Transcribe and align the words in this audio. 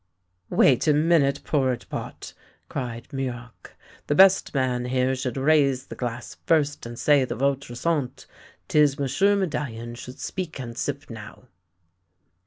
""Wait 0.49 0.87
a 0.87 0.95
minute, 0.95 1.43
porridge 1.43 1.87
pot," 1.87 2.33
cried 2.69 3.07
Muroc." 3.13 3.75
The 4.07 4.15
best 4.15 4.51
man 4.51 4.85
here 4.85 5.15
should 5.15 5.37
raise 5.37 5.85
the 5.85 5.95
glass 5.95 6.37
first 6.47 6.87
and 6.87 6.97
say 6.97 7.23
the 7.23 7.35
votre 7.35 7.75
sante. 7.75 8.25
'Tis 8.67 8.97
M'sieu' 8.97 9.35
Medallion 9.35 9.93
should 9.93 10.19
speak 10.19 10.59
and 10.59 10.75
sip 10.75 11.07
now! 11.11 11.43